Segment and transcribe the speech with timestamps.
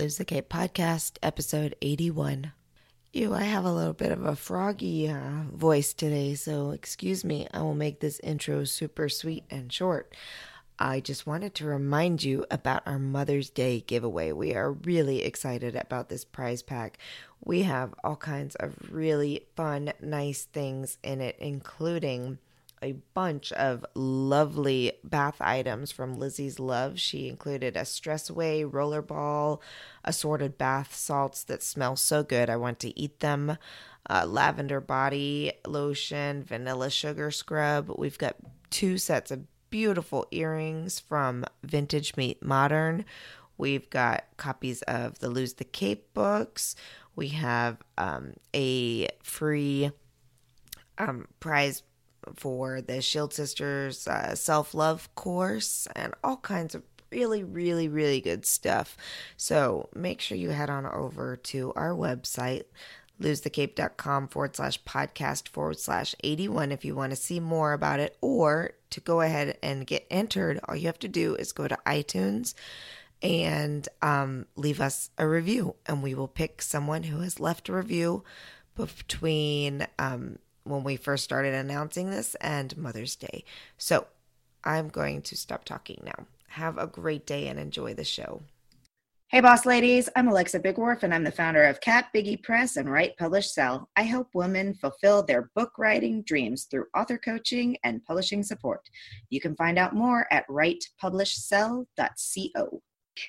[0.00, 2.52] Lose the Cape podcast, episode 81.
[3.12, 7.46] You, I have a little bit of a froggy uh, voice today, so excuse me.
[7.52, 10.14] I will make this intro super sweet and short.
[10.78, 14.32] I just wanted to remind you about our Mother's Day giveaway.
[14.32, 16.96] We are really excited about this prize pack.
[17.44, 22.38] We have all kinds of really fun, nice things in it, including
[22.82, 26.98] a bunch of lovely bath items from Lizzie's Love.
[26.98, 29.60] She included a stress roller ball,
[30.04, 32.48] assorted bath salts that smell so good.
[32.48, 33.56] I want to eat them.
[34.08, 37.92] Uh, lavender body lotion, vanilla sugar scrub.
[37.98, 38.36] We've got
[38.70, 43.04] two sets of beautiful earrings from Vintage Meet Modern.
[43.58, 46.74] We've got copies of the Lose the Cape books.
[47.14, 49.92] We have um, a free
[50.96, 51.82] um, prize
[52.36, 58.20] for the Shield Sisters uh, self love course and all kinds of really, really, really
[58.20, 58.96] good stuff.
[59.36, 62.64] So make sure you head on over to our website,
[63.20, 68.16] losethecape.com forward slash podcast forward slash 81 if you want to see more about it
[68.20, 70.60] or to go ahead and get entered.
[70.68, 72.54] All you have to do is go to iTunes
[73.22, 77.72] and um, leave us a review, and we will pick someone who has left a
[77.74, 78.24] review
[78.74, 83.44] between um, when we first started announcing this and Mother's Day.
[83.78, 84.06] So
[84.64, 86.26] I'm going to stop talking now.
[86.48, 88.42] Have a great day and enjoy the show.
[89.28, 90.08] Hey, boss ladies.
[90.16, 93.88] I'm Alexa Bigwarf, and I'm the founder of Kat Biggie Press and Write Publish Sell.
[93.94, 98.80] I help women fulfill their book writing dreams through author coaching and publishing support.
[99.28, 102.82] You can find out more at writepublishsell.co.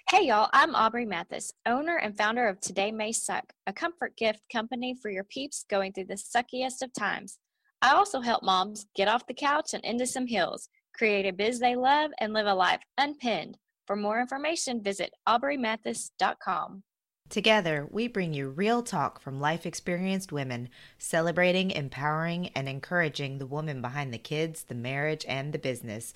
[0.09, 4.42] Hey y'all, I'm Aubrey Mathis, owner and founder of Today May Suck, a comfort gift
[4.52, 7.39] company for your peeps going through the suckiest of times.
[7.81, 11.59] I also help moms get off the couch and into some hills, create a biz
[11.59, 13.58] they love, and live a life unpinned.
[13.88, 16.83] For more information, visit aubreymathis.com.
[17.30, 20.67] Together, we bring you real talk from life experienced women,
[20.98, 26.11] celebrating, empowering, and encouraging the woman behind the kids, the marriage, and the business.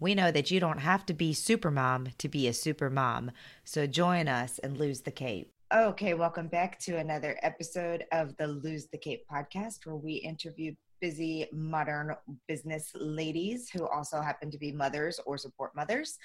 [0.00, 3.32] We know that you don't have to be super mom to be a super mom.
[3.64, 5.52] So join us and lose the cape.
[5.74, 10.74] Okay, welcome back to another episode of the Lose the Cape podcast where we interview
[11.02, 12.14] busy modern
[12.48, 16.18] business ladies who also happen to be mothers or support mothers.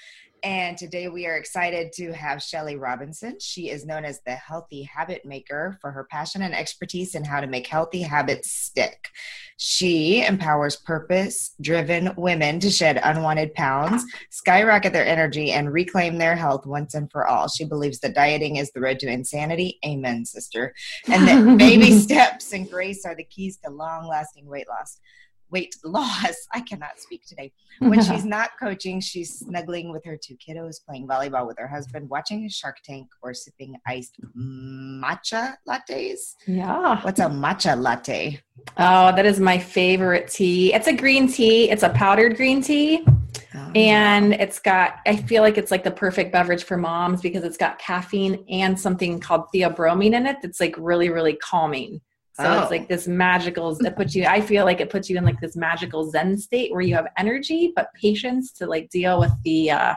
[0.45, 3.39] And today we are excited to have Shelly Robinson.
[3.39, 7.41] She is known as the Healthy Habit Maker for her passion and expertise in how
[7.41, 9.09] to make healthy habits stick.
[9.57, 16.35] She empowers purpose driven women to shed unwanted pounds, skyrocket their energy, and reclaim their
[16.35, 17.47] health once and for all.
[17.47, 19.79] She believes that dieting is the road to insanity.
[19.83, 20.75] Amen, sister.
[21.07, 25.00] And that baby steps and grace are the keys to long lasting weight loss
[25.50, 26.35] weight loss.
[26.53, 27.51] I cannot speak today.
[27.79, 32.09] When she's not coaching, she's snuggling with her two kiddos, playing volleyball with her husband,
[32.09, 36.35] watching Shark Tank, or sipping iced matcha lattes.
[36.47, 37.01] Yeah.
[37.01, 38.41] What's a matcha latte?
[38.78, 40.73] Oh, that is my favorite tea.
[40.73, 43.06] It's a green tea, it's a powdered green tea.
[43.53, 43.72] Oh.
[43.73, 47.57] And it's got, I feel like it's like the perfect beverage for moms because it's
[47.57, 52.01] got caffeine and something called theobromine in it that's like really, really calming.
[52.35, 52.62] So oh.
[52.62, 55.40] it's like this magical, it puts you, I feel like it puts you in like
[55.40, 59.72] this magical Zen state where you have energy, but patience to like deal with the,
[59.72, 59.96] uh,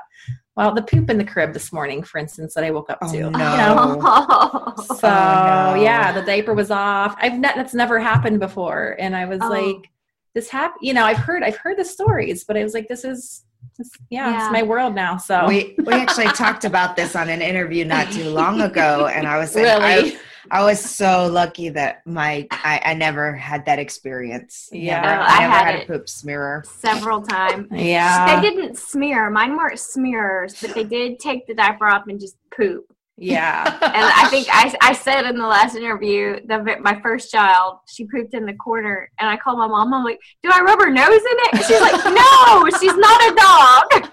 [0.59, 3.13] well, the poop in the crib this morning, for instance, that I woke up oh,
[3.13, 3.19] to.
[3.19, 3.29] No.
[3.29, 4.75] You know?
[4.77, 5.83] so oh, no.
[5.83, 7.17] yeah, the diaper was off.
[7.21, 9.49] I've ne- that's never happened before, and I was oh.
[9.49, 9.89] like,
[10.35, 13.05] "This happened." You know, I've heard I've heard the stories, but I was like, "This
[13.05, 13.45] is
[14.11, 15.17] yeah, yeah, it's my world now.
[15.17, 19.29] So we we actually talked about this on an interview not too long ago, and
[19.29, 20.15] I was saying, really.
[20.15, 20.19] I,
[20.51, 24.69] I was so lucky that my I, I never had that experience.
[24.73, 27.69] Yeah, never, I, I never had, had, a poop smearer several times.
[27.73, 29.31] yeah, they didn't smear.
[29.31, 32.85] Mine weren't smears, but they did take the diaper off and just poop.
[33.17, 37.79] Yeah, and I think I, I said in the last interview that my first child
[37.89, 39.93] she pooped in the corner, and I called my mom.
[39.93, 43.21] I'm like, "Do I rub her nose in it?" And she's like, "No, she's not
[43.23, 44.13] a dog."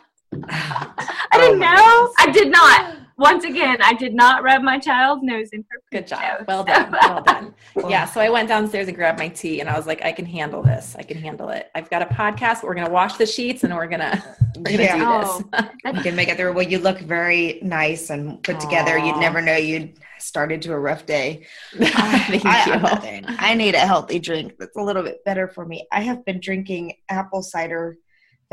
[0.49, 2.13] I didn't oh know.
[2.19, 5.81] I did not once again, I did not rub my child's nose in her.
[5.91, 6.45] Good job.
[6.47, 6.95] Well done.
[7.05, 7.53] Well done.
[7.87, 8.05] yeah.
[8.05, 10.61] So I went downstairs and grabbed my tea, and I was like, I can handle
[10.61, 10.95] this.
[10.97, 11.69] I can handle it.
[11.75, 12.63] I've got a podcast.
[12.63, 14.23] We're gonna wash the sheets, and we're gonna,
[14.57, 15.21] we're gonna yeah.
[15.21, 15.69] do this.
[15.85, 16.53] Oh, you can make it through.
[16.53, 18.61] Well, you look very nice and put Aww.
[18.61, 18.97] together.
[18.97, 21.45] You'd never know you'd started to a rough day.
[21.73, 23.25] Thank I, you.
[23.27, 25.87] I need a healthy drink that's a little bit better for me.
[25.91, 27.97] I have been drinking apple cider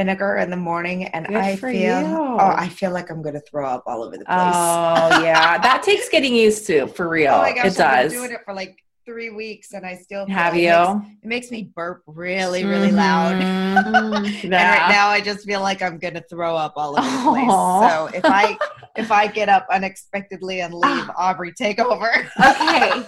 [0.02, 2.06] vinegar in the morning and Good I feel you.
[2.18, 4.54] oh I feel like I'm gonna throw up all over the place.
[4.56, 5.58] Oh yeah.
[5.66, 7.34] that takes getting used to for real.
[7.34, 7.80] Oh my gosh, it does.
[7.80, 10.70] I've been doing it for like three weeks and I still Have it you?
[10.70, 13.36] Makes, it makes me burp really, really loud.
[13.36, 13.42] Mhm.
[14.44, 14.70] And Yeah.
[14.78, 17.90] right now I just feel like I'm gonna throw up all over the place.
[17.90, 18.58] So if I
[18.96, 22.10] if I get up unexpectedly and leave, Aubrey, take over.
[22.44, 23.04] Okay.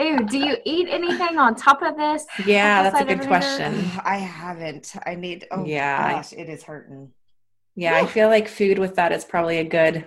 [0.00, 2.24] Ew, do you eat anything on top of this?
[2.44, 3.90] yeah, that's a good of question.
[4.04, 4.94] I haven't.
[5.04, 6.14] I need oh Yeah.
[6.14, 7.10] gosh, it is hurting.
[7.76, 10.06] Yeah, I feel like food with that is probably a good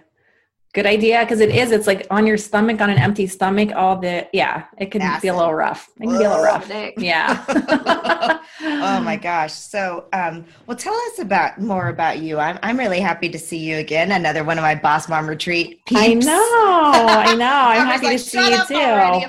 [0.74, 1.72] good idea because it is.
[1.72, 3.72] It's like on your stomach on an empty stomach.
[3.76, 5.90] All the yeah, it can be a little rough.
[5.98, 6.70] It can be a little rough.
[6.98, 7.44] Yeah.
[8.62, 9.54] oh my gosh.
[9.54, 12.40] So um well tell us about more about you.
[12.40, 14.12] I'm I'm really happy to see you again.
[14.12, 16.02] Another one of my boss mom retreat peeps.
[16.02, 16.92] I know.
[17.08, 17.46] I know.
[17.46, 18.76] I'm happy like, to see you too.
[18.76, 19.24] Okay,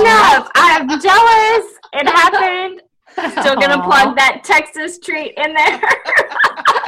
[0.00, 0.50] enough.
[0.54, 1.74] I'm jealous.
[1.94, 2.82] It happened.
[3.32, 3.86] Still gonna Aw.
[3.86, 6.84] plug that Texas treat in there.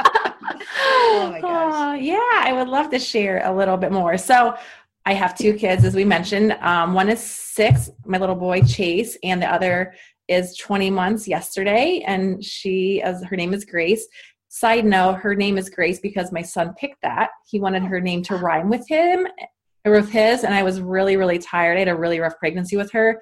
[0.77, 2.01] Oh gosh.
[2.01, 4.17] Yeah, I would love to share a little bit more.
[4.17, 4.55] So,
[5.05, 6.51] I have two kids, as we mentioned.
[6.61, 9.93] Um, one is six, my little boy Chase, and the other
[10.27, 14.07] is 20 months yesterday, and she, as her name is Grace.
[14.49, 17.31] Side note, her name is Grace because my son picked that.
[17.47, 19.27] He wanted her name to rhyme with him,
[19.85, 21.77] with his, and I was really, really tired.
[21.77, 23.19] I had a really rough pregnancy with her,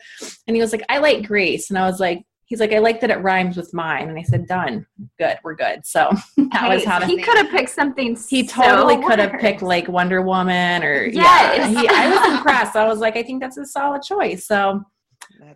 [0.47, 2.99] and he was like, "I like Grace," and I was like, "He's like, I like
[3.01, 4.85] that it rhymes with mine," and I said, "Done,
[5.17, 8.17] good, we're good." So that was how the he could have picked something.
[8.27, 11.67] he so totally could have picked like Wonder Woman or yeah.
[11.67, 12.75] He, I was impressed.
[12.75, 14.45] I was like, I think that's a solid choice.
[14.45, 14.83] So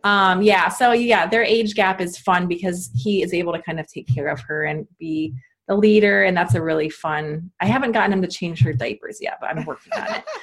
[0.04, 3.80] um yeah, so yeah, their age gap is fun because he is able to kind
[3.80, 5.34] of take care of her and be
[5.68, 7.52] the leader and that's a really fun.
[7.60, 10.24] I haven't gotten him to change her diapers yet, but I'm working on it.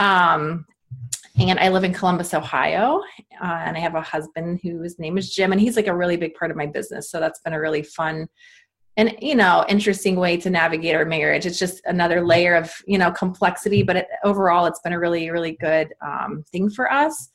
[0.00, 0.66] Um
[1.38, 3.02] and I live in Columbus, Ohio,
[3.42, 6.16] uh, and I have a husband whose name is Jim, and he's like a really
[6.16, 7.10] big part of my business.
[7.10, 8.28] So that's been a really fun
[8.96, 11.46] and you know interesting way to navigate our marriage.
[11.46, 15.30] It's just another layer of you know complexity but it, overall it's been a really
[15.30, 17.28] really good um, thing for us.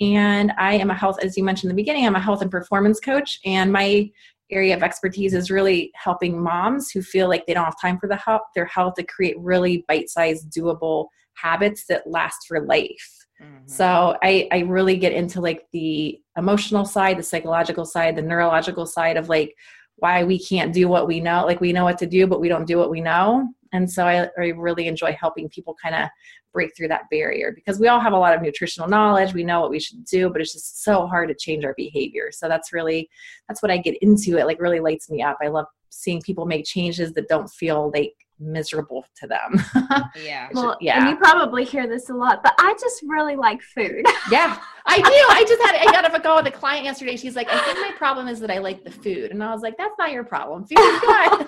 [0.00, 2.50] And i am a health as you mentioned in the beginning i'm a health and
[2.50, 4.10] performance coach and my
[4.50, 8.08] area of expertise is really helping moms who feel like they don't have time for
[8.08, 13.70] the health their health to create really bite-sized doable habits that last for life Mhm.
[13.70, 18.86] so I, I really get into like the emotional side, the psychological side, the neurological
[18.86, 19.54] side of like
[19.96, 21.44] why we can't do what we know.
[21.44, 23.48] Like we know what to do, but we don't do what we know.
[23.72, 26.08] And so I, I really enjoy helping people kind of
[26.52, 29.34] break through that barrier because we all have a lot of nutritional knowledge.
[29.34, 32.30] We know what we should do, but it's just so hard to change our behavior.
[32.32, 33.08] So that's really
[33.48, 34.38] that's what I get into.
[34.38, 35.38] It like really lights me up.
[35.42, 39.64] I love seeing people make changes that don't feel like miserable to them.
[40.16, 40.48] yeah.
[40.52, 41.00] Well, Yeah.
[41.00, 44.04] and you probably hear this a lot, but I just really like food.
[44.30, 45.04] Yeah, I do.
[45.04, 47.16] I just had I got off a call with a client yesterday.
[47.16, 49.62] She's like, I think my problem is that I like the food, and I was
[49.62, 50.64] like, that's not your problem.
[50.66, 51.46] Food is good.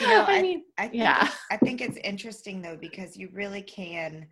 [0.00, 1.16] You know, I mean, I think yeah.
[1.24, 4.26] it's- I think it's interesting though because you really can.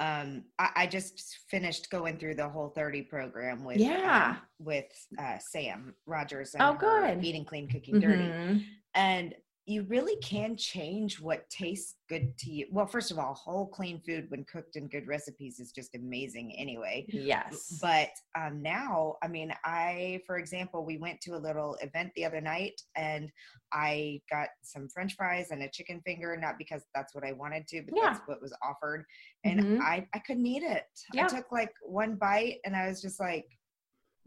[0.00, 4.36] Um, I, I just finished going through the whole 30 program with Yeah.
[4.36, 4.86] um, with
[5.18, 7.24] uh, Sam Rogers and Oh, her good.
[7.24, 8.64] Eating Clean, Cooking Dirty, Mhm.
[8.94, 9.34] and
[9.68, 12.66] you really can change what tastes good to you.
[12.72, 16.54] Well, first of all, whole clean food when cooked in good recipes is just amazing
[16.56, 17.04] anyway.
[17.10, 17.78] Yes.
[17.82, 22.24] But um, now, I mean, I, for example, we went to a little event the
[22.24, 23.30] other night and
[23.70, 27.66] I got some french fries and a chicken finger, not because that's what I wanted
[27.68, 28.14] to, but Yeah.
[28.14, 29.04] that's what was offered.
[29.44, 29.80] And Mhm.
[29.82, 30.84] I, I couldn't eat it.
[31.12, 31.26] Yeah.
[31.26, 33.44] I took like one bite and I was just like,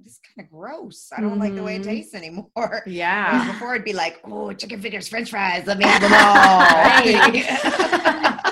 [0.03, 1.11] this is kind of gross.
[1.15, 1.85] I don't like the way it Mhm.
[1.85, 2.47] tastes anymore.
[2.53, 3.51] Whereas yeah.
[3.51, 6.61] before it'd be like, oh, chicken fingers, french fries, let me have them all.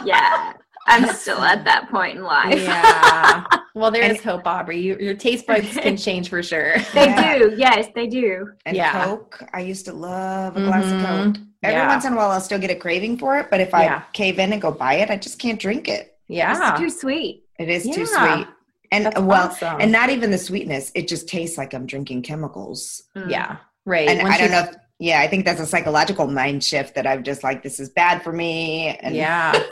[0.05, 0.53] yeah,
[0.87, 2.59] I'm still at that point in life.
[2.61, 3.45] yeah.
[3.75, 4.79] Well, there And- is hope, Aubrey.
[4.79, 6.77] You, your taste buds can change for sure.
[6.93, 7.37] They Yeah.
[7.37, 7.53] do.
[7.57, 8.51] Yes, they do.
[8.65, 9.03] and Yeah.
[9.05, 9.41] Coke.
[9.53, 11.05] I used to love a glass of Mhm.
[11.35, 11.41] Coke.
[11.63, 11.87] Every Yeah.
[11.87, 14.01] once in a while, I'll still get a craving for it, but if I Yeah.
[14.13, 16.15] cave in and go buy it, I just can't drink it.
[16.27, 16.71] Yeah.
[16.71, 17.43] It's too sweet.
[17.59, 18.47] It is too sweet.
[18.91, 19.79] And That's well, awesome.
[19.79, 20.91] and not even the sweetness.
[20.95, 23.03] It just tastes like I'm drinking chemicals.
[23.15, 23.29] Mm.
[23.29, 23.57] yeah.
[23.85, 24.09] Right.
[24.09, 24.69] And Once I don't know.
[24.69, 27.89] If, yeah, I think that's a psychological mind shift that I'm just like, this is
[27.89, 28.97] bad for me.
[28.97, 29.53] And yeah.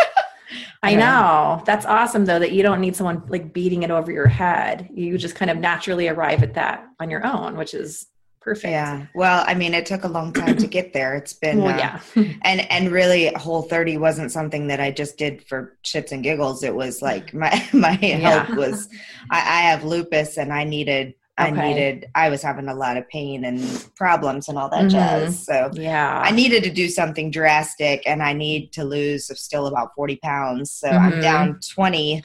[0.83, 1.61] I I know.
[1.65, 4.89] That's awesome though that you don't need someone like beating it over your head.
[4.93, 8.07] You just kind of naturally arrive at that on your own, which is
[8.41, 8.71] perfect.
[8.71, 9.05] yeah.
[9.15, 11.15] Well, I mean, it took a long time to get there.
[11.15, 11.99] It's been Well, uh, yeah.
[12.43, 16.63] and and really whole 30 wasn't something that i just did for shits and giggles
[16.63, 18.17] it was like my my Yeah.
[18.45, 18.87] health was
[19.31, 21.67] I, I have lupus and i needed i Okay.
[21.67, 23.61] needed i was having a lot of pain and
[23.95, 24.89] problems and all that Mhm.
[24.91, 26.21] jazz so Yeah.
[26.25, 30.71] i needed to do something drastic and i need to lose still about 40 pounds
[30.71, 31.21] so i'm Mhm.
[31.21, 32.23] down 20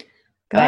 [0.51, 0.59] but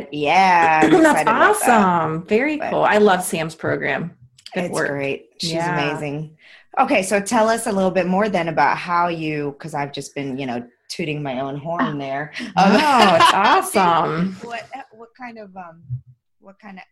[0.00, 0.08] Good.
[0.12, 1.28] yeah That's about that.
[1.28, 2.26] awesome.
[2.26, 2.82] Very But- cool.
[2.82, 4.12] I love Sam's program.
[4.54, 4.88] Good it's work.
[4.88, 5.72] great she's Yeah.
[5.74, 6.36] amazing
[6.78, 10.14] okay so tell us a little bit more then about how you because i've just
[10.14, 14.32] been you know tooting my own horn there Um, Oh, it's awesome.
[14.42, 15.82] what what kind of um
[16.40, 16.84] what kind of?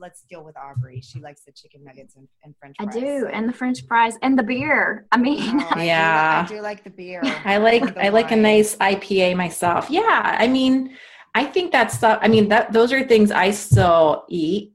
[0.00, 1.00] Let's deal with Aubrey.
[1.00, 4.38] She likes the chicken nuggets and, and French I do, and the French fries and
[4.38, 5.06] the beer.
[5.10, 6.44] I mean, Oh, I do Yeah.
[6.44, 7.20] I do like the beer.
[7.44, 9.90] I like The I like a nice IPA myself.
[9.90, 10.96] Yeah, I mean,
[11.34, 12.18] I think that's stuff.
[12.22, 14.72] I mean, that those are things I still eat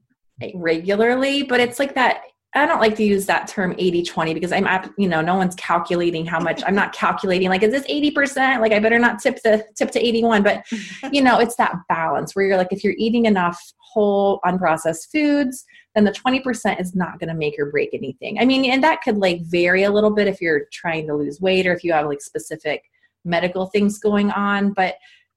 [0.55, 2.23] regularly, but it's like that.
[2.55, 4.67] I don't like to use that term 80 20 because I'm,
[4.98, 6.62] you know, no one's calculating how much.
[6.65, 8.62] I'm not calculating like, is this 80%?
[8.62, 10.43] Like, I better not tip the tip to 81.
[10.43, 10.63] But,
[11.12, 15.65] you know, it's that balance where you're like, if you're eating enough whole unprocessed foods,
[15.95, 18.39] then the 20% is not going to make or break anything.
[18.39, 21.39] I mean, and that could like vary a little bit if you're trying to lose
[21.39, 22.83] weight or if you have like specific
[23.25, 24.74] medical things going on.
[24.74, 24.95] But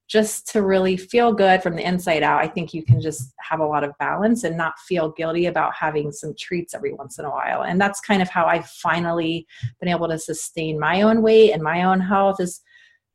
[0.08, 3.60] just to really feel good from the inside out, I think you can just have
[3.60, 7.24] a lot of balance and not feel guilty about having some treats every once in
[7.24, 7.62] a while.
[7.62, 9.46] And that's kind of how I've finally
[9.80, 12.60] been able to sustain my own weight and my own health is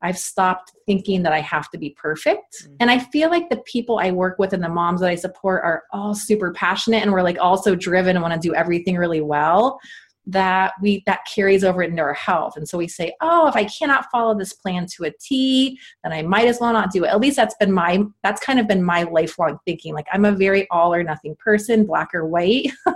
[0.03, 2.63] I've stopped thinking that I have to be perfect.
[2.63, 2.75] Mhm.
[2.79, 5.63] And I feel like the people I work with and the moms that I support
[5.63, 9.21] are all super passionate and we're like also driven and want to do everything really
[9.21, 9.79] well
[10.27, 12.55] that we that carries over into our health.
[12.55, 16.13] And so we say oh if i cannot follow this plan to a t then
[16.13, 17.07] i might as well not do it.
[17.07, 19.95] At least that's been my that's kind of been my lifelong thinking.
[19.95, 22.71] Like i'm a very all or nothing person black or white.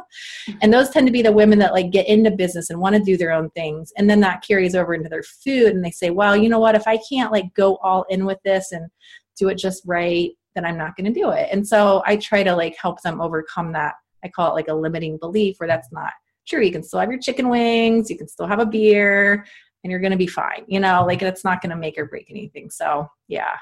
[0.62, 3.02] And those tend to be the women that like get into business and want to
[3.02, 3.92] do their own things.
[3.98, 5.74] And then that carries over into their food.
[5.74, 6.76] And they say well you know what?
[6.76, 8.90] If i can't like go all in with this and
[9.38, 11.50] do it just right then i'm not going to do it.
[11.52, 13.96] And so i try to like help them overcome that.
[14.24, 16.14] I call it like a limiting belief where that's not
[16.48, 19.46] true you can still have your chicken wings you can still have a beer
[19.84, 22.06] and you're going to be fine you know like that's not going to make or
[22.06, 23.56] break anything so yeah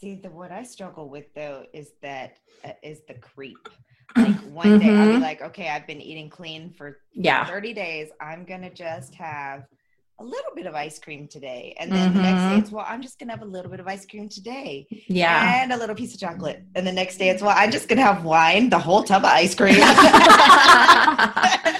[0.00, 3.58] See, the what I struggle with though is that uh, is the creep.
[4.16, 5.20] Like one day I'll be Mhm.
[5.20, 8.08] like, okay, I've been eating clean for yeah 30 days.
[8.18, 9.64] I'm gonna just have
[10.18, 12.60] a little bit of ice cream today, and then the next day Mhm.
[12.62, 15.70] it's well, I'm just gonna have a little bit of ice cream today, yeah and
[15.72, 18.24] a little piece of chocolate, and the next day it's well, I'm just gonna have
[18.24, 19.80] wine, the whole tub of ice cream.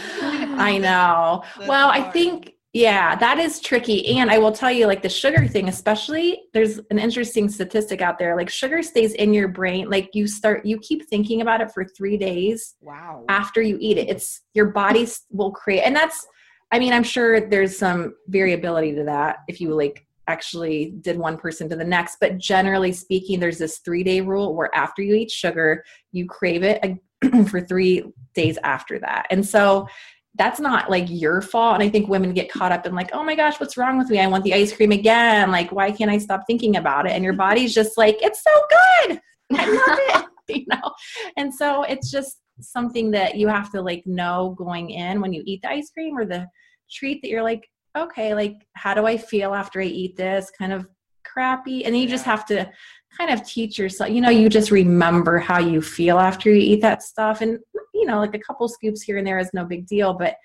[0.60, 1.42] I know.
[1.56, 4.06] That's well, I think yeah, that is tricky.
[4.18, 8.16] And I will tell you, like the sugar thing, especially, there's an interesting statistic out
[8.16, 8.36] there.
[8.36, 9.90] Like sugar stays in your brain.
[9.90, 13.24] Like you start, you keep thinking about it for three days wow.
[13.28, 14.08] after you eat it.
[14.08, 16.26] It's your body will create, and that's.
[16.72, 21.36] I mean, I'm sure there's some variability to that if you like actually did one
[21.36, 22.18] person to the next.
[22.20, 26.62] But generally speaking, there's this three day rule where after you eat sugar, you crave
[26.62, 26.80] it
[27.48, 29.26] for three days after that.
[29.30, 29.88] And so
[30.36, 31.74] that's not like your fault.
[31.74, 34.10] And I think women get caught up in like, oh my gosh, what's wrong with
[34.10, 34.20] me?
[34.20, 35.50] I want the ice cream again.
[35.50, 37.12] Like, why can't I stop thinking about it?
[37.12, 37.38] And your mm-hmm.
[37.38, 38.62] body's just like, it's so
[39.08, 39.20] good.
[39.52, 40.30] I love it.
[40.56, 40.92] you know?
[41.36, 45.42] And so it's just something that you have to like know going in when you
[45.46, 46.46] eat the ice cream or the
[46.90, 50.50] treat that you're like, okay, like how do I feel after I eat this?
[50.56, 50.86] Kind of
[51.24, 51.84] crappy.
[51.84, 52.70] And then you just have to
[53.16, 56.80] kind of teach yourself, you know, you just remember how you feel after you eat
[56.82, 57.40] that stuff.
[57.40, 57.58] And,
[57.94, 60.14] you know, like a couple scoops here and there is no big deal.
[60.14, 60.36] But,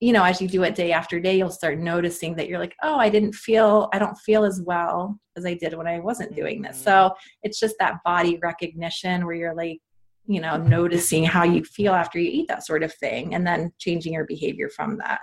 [0.00, 2.74] you know, as you do it day after day, you'll start noticing that you're like,
[2.82, 6.34] oh, I didn't feel, I don't feel as well as I did when I wasn't
[6.34, 6.80] doing this.
[6.80, 7.12] So
[7.42, 9.80] it's just that body recognition where you're like,
[10.26, 13.72] you know, noticing how you feel after you eat that sort of thing and then
[13.78, 15.20] changing your behavior from that.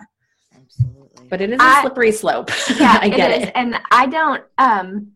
[0.56, 1.28] Absolutely.
[1.30, 2.50] But it is a slippery slope.
[2.78, 3.48] yeah, I get is.
[3.48, 3.52] it.
[3.56, 5.14] And I don't um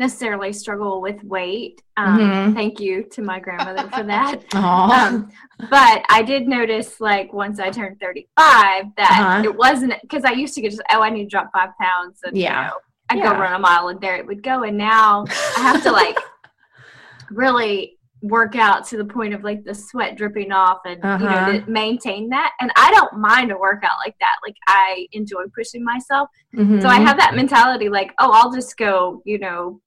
[0.00, 1.80] necessarily struggle with weight.
[1.96, 2.54] Um, Mhm.
[2.54, 4.42] Thank you to my grandmother for that.
[4.54, 5.30] Um,
[5.70, 9.42] but I did notice, like, once I turned 35, that Uh-huh.
[9.44, 12.20] it wasn't because I used to get just, oh, I need to drop five pounds.
[12.24, 12.60] And, Yeah.
[12.62, 12.72] you know,
[13.10, 13.32] I'd Yeah.
[13.34, 14.62] go run a mile and there it would go.
[14.64, 15.26] And now
[15.56, 16.16] I have to, like,
[17.30, 21.46] really work out to the point of like the sweat dripping off and you Uh-huh.
[21.46, 25.42] know to maintain that and i don't mind a workout like that like i enjoy
[25.54, 26.28] pushing myself
[26.82, 29.80] so i have that mentality like oh i'll just go you know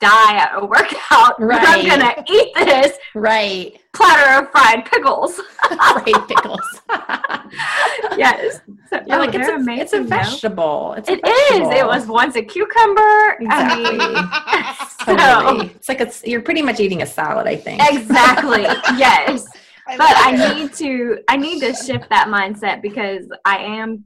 [0.00, 1.62] die at a workout Right.
[1.62, 6.80] i'm gonna eat this right, platter of fried pickles fried pickles.
[8.16, 10.94] yes so, You're oh, like it's a, amazing, it's a vegetable.
[10.96, 11.50] It's a It is.
[11.50, 11.88] It vegetable.
[11.88, 13.36] was once a cucumber.
[13.38, 13.98] Exactly.
[14.00, 14.74] I
[15.06, 15.66] mean, Totally.
[15.76, 17.82] It's like it's you're pretty much eating a salad, I think.
[17.92, 18.62] exactly.
[18.96, 19.46] yes.
[19.86, 24.04] I but I need to I need to shift that mindset because I am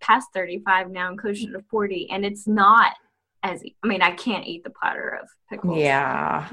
[0.00, 2.92] past 35 now and closer to 40 and it's not
[3.42, 5.78] as I mean I can't eat the platter of pickles.
[5.78, 6.48] Yeah.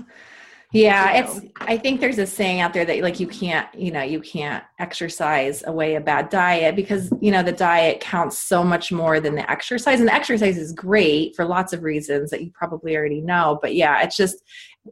[0.73, 3.89] Yeah, So- it's I think there's a saying out there that like you can't, you
[3.89, 8.65] know, you can't exercise away a bad diet because, you know, the diet counts so
[8.65, 12.41] much more than the exercise and the exercise is great for lots of reasons that
[12.41, 14.43] you probably already know, but yeah, it's just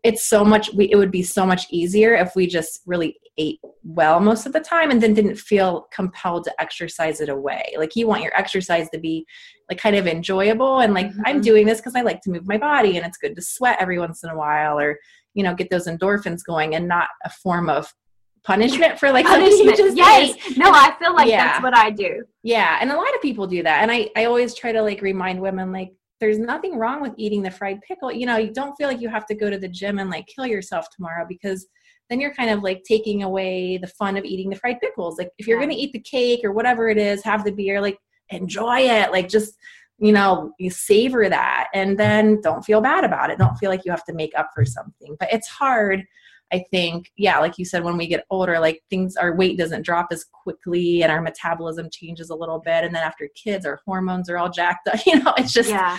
[0.03, 3.59] it's so much we it would be so much easier if we just really ate
[3.83, 7.95] well most of the time and then didn't feel compelled to exercise it away like
[7.95, 9.25] you want your exercise to be
[9.69, 11.43] like kind of enjoyable and like i'm Mhm.
[11.43, 13.99] doing this because i like to move my body and it's good to sweat every
[13.99, 14.97] once in a while or
[15.33, 17.93] you know get those endorphins going and not a form of
[18.43, 19.75] punishment for like Punishment.
[19.75, 19.97] just.
[20.57, 21.45] No, I feel like Yeah.
[21.47, 22.23] that's what I do.
[22.43, 23.81] Yeah, and a lot of people do that.
[23.81, 27.41] And I I always try to like remind women like there's nothing wrong with eating
[27.41, 28.11] the fried pickle.
[28.11, 30.27] You know, you don't feel like you have to go to the gym and like
[30.27, 31.67] kill yourself tomorrow because
[32.09, 35.17] then you're kind of like taking away the fun of eating the fried pickles.
[35.17, 35.65] Like if you're Yeah.
[35.65, 37.97] going to eat the cake or whatever it is, have the beer, like
[38.29, 39.11] enjoy it.
[39.11, 39.55] Like just
[39.97, 43.39] you know, you savor that and then don't feel bad about it.
[43.39, 45.15] Don't feel like you have to make up for something.
[45.19, 46.03] But it's hard
[46.53, 49.83] I think, yeah, like you said, when we get older, like things, our weight doesn't
[49.83, 52.83] drop as quickly and our metabolism changes a little bit.
[52.83, 54.99] And then after kids, our hormones are all jacked up.
[55.05, 55.97] You know, it's just, Yeah.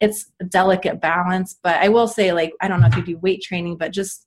[0.00, 1.58] it's a delicate balance.
[1.62, 4.26] But I will say, like, I don't know if you do weight training, but just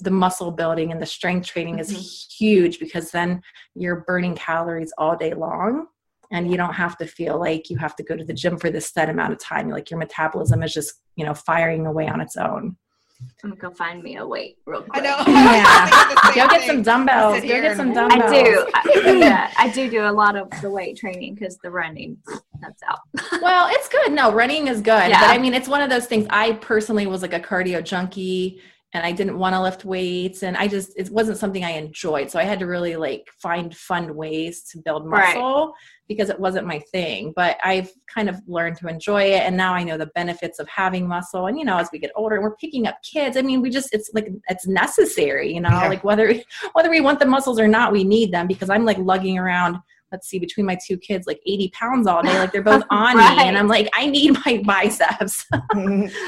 [0.00, 2.44] the muscle building and the strength training is mm-hmm.
[2.44, 3.40] huge because then
[3.74, 5.86] you're burning calories all day long.
[6.30, 8.70] And you don't have to feel like you have to go to the gym for
[8.70, 9.70] this set amount of time.
[9.70, 12.76] Like your metabolism is just, you know, firing away on its own.
[13.20, 15.02] I'm gonna go find me a weight real quick.
[15.02, 15.24] I know.
[15.28, 16.34] Yeah.
[16.34, 17.40] Go get some dumbbells.
[17.40, 18.30] Go get some dumbbells.
[18.30, 18.66] I do.
[18.74, 22.16] I, yeah, I do do a lot of the weight training because the running,
[22.60, 23.00] that's out.
[23.42, 24.12] Well, it's good.
[24.12, 25.08] No, running is good.
[25.08, 25.20] Yeah.
[25.20, 26.26] But I mean, it's one of those things.
[26.30, 28.60] I personally was like a cardio junkie
[28.94, 32.30] and I didn't want to lift weights and I just, it wasn't something I enjoyed.
[32.30, 35.34] So I had to really like find fun ways to build Right.
[35.34, 35.74] muscle
[36.08, 37.34] because it wasn't my thing.
[37.36, 39.42] But I've kind of learned to enjoy it.
[39.42, 41.48] And now I know the benefits of having muscle.
[41.48, 43.68] And, you know, as we get older and we're picking up kids, I mean, we
[43.68, 45.88] just, it's like, it's necessary, you know, Yeah.
[45.88, 46.32] like whether,
[46.72, 49.76] whether we want the muscles or not, we need them because I'm like lugging around
[50.10, 52.38] let's see, between my two kids, like 80 pounds all day.
[52.38, 53.22] Like they're both on me.
[53.46, 55.44] And I'm like, I need my biceps.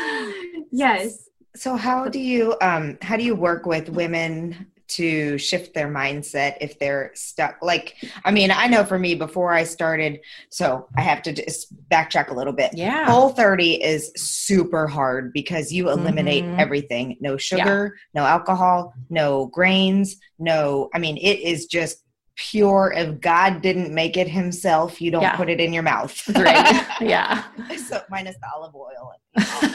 [0.72, 1.29] Yes.
[1.56, 6.56] So how do you um how do you work with women to shift their mindset
[6.60, 10.18] if they're stuck like i mean i know for me before i started
[10.50, 13.04] so i have to just backtrack a little bit yeah.
[13.04, 16.58] whole 30 is super hard because you eliminate Mhm.
[16.58, 22.02] everything no sugar no alcohol no grains no i mean it is just
[22.40, 25.36] pure if god didn't make it himself you don't Yeah.
[25.36, 26.86] put it in your mouth right.
[27.02, 27.44] Yeah.
[27.76, 29.46] so minus the olive oil and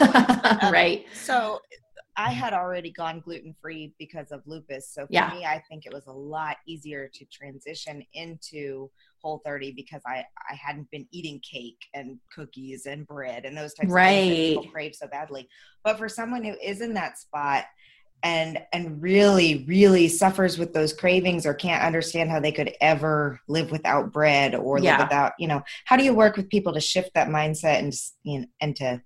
[0.52, 0.58] oil.
[0.66, 1.06] Um, right.
[1.14, 1.60] So
[2.16, 4.90] I had already gone gluten free because of lupus.
[4.90, 5.30] So for Yeah.
[5.32, 8.90] me, I think it was a lot easier to transition into
[9.22, 13.74] Whole 30 because I, I hadn't been eating cake and cookies and bread and those
[13.74, 14.72] types of things that people Right.
[14.72, 15.48] crave so badly.
[15.84, 17.64] But for someone who is in that spot
[18.22, 23.40] and and really really suffers with those cravings or can't understand how they could ever
[23.48, 24.92] live without bread or Yeah.
[24.98, 27.94] live without you know how do you work with people to shift that mindset and
[28.24, 29.02] you know, and to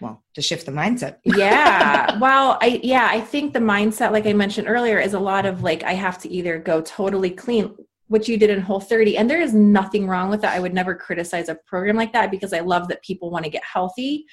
[0.00, 1.16] well to shift the mindset?
[1.24, 2.18] Yeah.
[2.18, 5.62] Well i yeah i think the mindset like i mentioned earlier is a lot of
[5.62, 7.74] like i have to either go totally clean
[8.08, 10.54] which you did in whole 30 and there is nothing wrong with that.
[10.54, 13.50] I would never criticize a program like that because i love that people want to
[13.50, 14.26] get healthy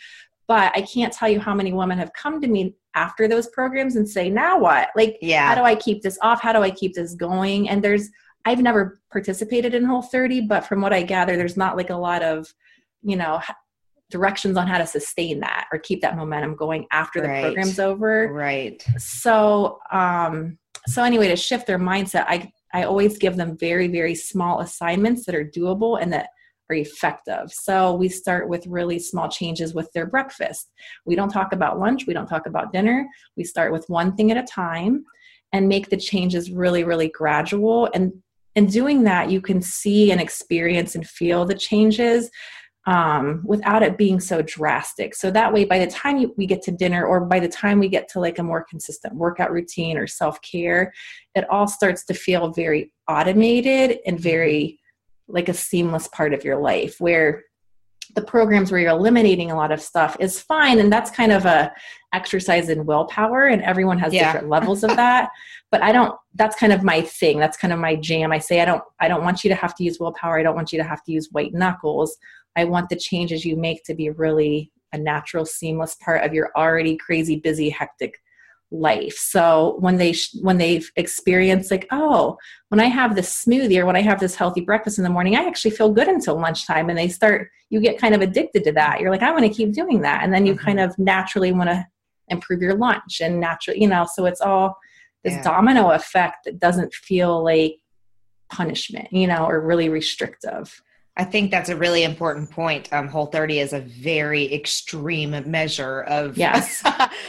[0.49, 3.95] but i can't tell you how many women have come to me after those programs
[3.95, 6.41] and say now what like yeah how do I keep this off?
[6.41, 7.69] How do I keep this going?
[7.69, 8.09] And there's,
[8.45, 11.95] I've never participated in Whole 30, but from what I gather, there's not like a
[11.95, 12.53] lot of,
[13.01, 13.41] you know,
[14.11, 17.41] directions on how to sustain that or keep that momentum going after the Right.
[17.41, 18.31] program's over.
[18.31, 20.57] right So, um,
[20.87, 25.25] so anyway, to shift their mindset, I, I always give them very, very small assignments
[25.25, 26.29] that are doable and that
[26.73, 27.51] effective.
[27.51, 30.71] So we start with really small changes with their breakfast.
[31.05, 33.07] We don't talk about lunch, we don't talk about dinner.
[33.35, 35.03] We start with one thing at a time
[35.51, 37.89] and make the changes really, really gradual.
[37.93, 38.13] And
[38.55, 42.29] in doing that, you can see and experience and feel the changes
[42.85, 45.13] um, without it being so drastic.
[45.13, 47.79] So that way, by the time you, we get to dinner or by the time
[47.79, 50.91] we get to like a more consistent workout routine or self care,
[51.35, 54.78] it all starts to feel very automated and very
[55.29, 57.43] like a seamless part of your life where
[58.15, 60.79] the programs where you're eliminating a lot of stuff is fine.
[60.79, 61.71] And that's kind of a
[62.11, 64.25] exercise in willpower and everyone has Yeah.
[64.33, 65.29] different levels of that.
[65.71, 67.37] But i don't that's kind of my thing.
[67.39, 68.31] That's kind of my jam.
[68.31, 70.39] I say i don't i don't want you to have to use willpower.
[70.39, 72.17] I don't want you to have to use white knuckles.
[72.55, 76.49] I want the changes you make to be really a natural seamless part of your
[76.57, 78.19] already crazy busy hectic
[78.71, 83.79] life so when they sh- when they've experienced like oh when i have this smoothie
[83.79, 86.39] or when i have this healthy breakfast in the morning i actually feel good until
[86.39, 89.43] lunchtime and they start you get kind of addicted to that you're like i want
[89.43, 90.59] to keep doing that and then you Mhm.
[90.59, 91.83] kind of naturally want to
[92.27, 94.77] improve your lunch and naturally you know so it's all
[95.23, 95.41] this Yeah.
[95.43, 97.77] domino effect that doesn't feel like
[98.51, 100.79] punishment you know or really restrictive
[101.19, 102.87] I think that's a really important point.
[102.93, 106.81] Um, Whole 30 is a very extreme measure of Yes.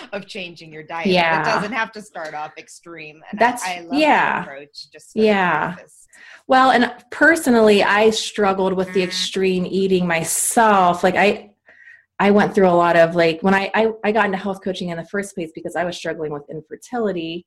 [0.13, 1.09] of changing your diet.
[1.09, 1.41] Yeah.
[1.41, 3.21] It doesn't have to start off extreme.
[3.33, 4.33] And That's- I, I love yeah.
[4.33, 4.91] that approach.
[4.93, 5.75] Just Yeah.
[6.47, 11.03] Well, and personally, I struggled with the extreme eating myself.
[11.03, 11.51] Like I,
[12.21, 14.91] I went through a lot of like when I, I I got into health coaching
[14.91, 17.47] in the first place because I was struggling with infertility,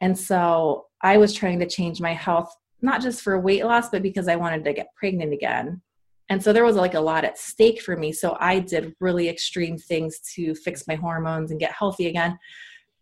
[0.00, 2.52] and so I was trying to change my health
[2.84, 5.80] not just for weight loss, but because I wanted to get pregnant again.
[6.28, 8.12] And so there was like a lot at stake for me.
[8.12, 12.38] So I did really extreme things to fix my hormones and get healthy again.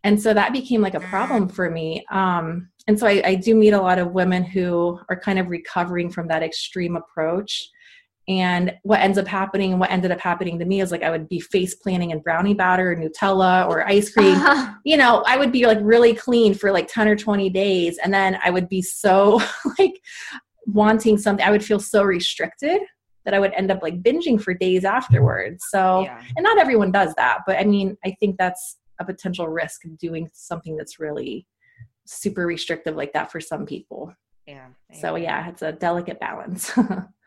[0.04, 2.04] And so that became like a problem for me.
[2.10, 5.48] Um, and so I, I do meet a lot of women who are kind of
[5.48, 7.68] recovering from that extreme approach.
[8.40, 11.10] And what ends up happening, and what ended up happening to me is like I
[11.10, 14.40] would be face planting in brownie batter or Nutella or ice cream.
[14.84, 17.98] You know, I would be like really clean for like 10 or 20 days.
[18.02, 19.40] And then I would be so
[19.78, 20.00] like
[20.66, 22.80] wanting something, I would feel so restricted
[23.24, 25.64] that I would end up like binging for days afterwards.
[25.70, 26.20] So, Yeah.
[26.36, 29.96] and not everyone does that, but I mean, I think that's a potential risk of
[29.98, 31.46] doing something that's really
[32.04, 34.12] super restrictive like that for some people.
[34.46, 34.66] Yeah.
[35.00, 36.72] So yeah, it's a delicate balance.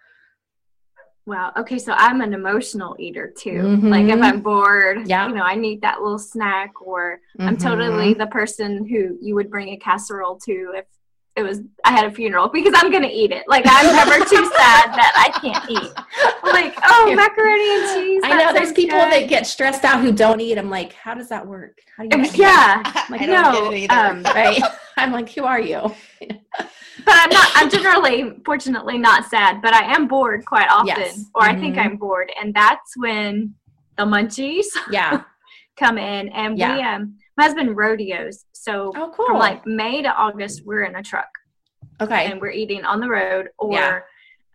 [1.27, 1.51] Wow.
[1.57, 3.61] Okay, so I'm an emotional eater too.
[3.81, 4.23] Like if Mhm.
[4.23, 5.27] I'm bored, Yeah.
[5.27, 8.17] you know, I need that little snack, or I'm totally Mhm.
[8.19, 10.85] the person who you would bring a casserole to if
[11.35, 13.43] it was I had a funeral because I'm gonna eat it.
[13.47, 15.91] Like I'm never too sad that I can't eat.
[16.43, 18.21] I'm like, oh, macaroni and cheese.
[18.23, 19.11] I know there's people good.
[19.11, 20.57] that get stressed out who don't eat.
[20.59, 21.79] I'm like, how does that work?
[21.97, 22.83] How do you yeah.
[23.09, 23.93] Like, I don't no, get it either.
[23.95, 24.61] um, right?
[24.95, 25.91] I'm like, who are you?
[27.05, 27.47] But I'm not.
[27.55, 29.61] I'm generally, fortunately, not sad.
[29.61, 31.25] But I am bored quite often, Yes.
[31.35, 31.85] or I think Mhm.
[31.85, 33.55] I'm bored, and that's when
[33.97, 35.23] the munchies Yeah.
[35.77, 36.29] come in.
[36.29, 39.27] And we, um, my husband rodeos, so Oh, cool.
[39.27, 41.29] from like May to August, we're in a truck
[42.01, 42.25] okay.
[42.31, 43.49] and we're eating on the road.
[43.57, 43.99] Or Yeah.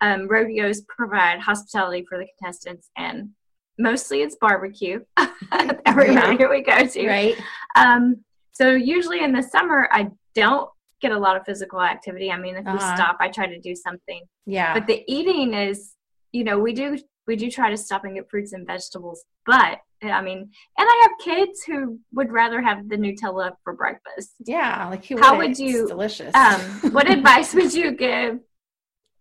[0.03, 3.31] um, rodeos provide hospitality for the contestants, and
[3.79, 5.01] mostly it's barbecue.
[5.87, 6.49] Every Yeah.
[6.49, 7.37] we go to, Right.
[7.77, 10.69] um, so usually in the summer, I don't
[11.01, 12.31] get a lot of physical activity.
[12.31, 12.95] I mean, if we Uh-huh.
[12.97, 14.23] stop, I try to do something.
[14.47, 14.75] Yeah.
[14.75, 15.95] But the eating is,
[16.33, 19.25] you know, we do we do try to stop and get fruits and vegetables.
[19.47, 20.39] But I mean,
[20.79, 24.33] and I have kids who would rather have the Nutella for breakfast.
[24.45, 24.89] yeah.
[24.89, 26.35] Like who How would you- It's delicious.
[26.35, 26.61] Um,
[26.93, 28.41] what advice would you give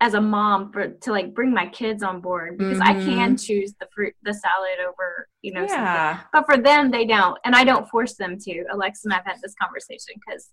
[0.01, 2.57] as a mom for to like bring my kids on board?
[2.57, 6.21] Because I can choose the fruit, the salad over, you know, something Mm-hmm.
[6.33, 9.37] but for them they don't and i don't force them to alexa and i've had
[9.43, 10.49] this conversation because